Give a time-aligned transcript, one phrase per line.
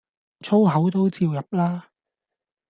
[0.43, 1.91] 粗口都照入啦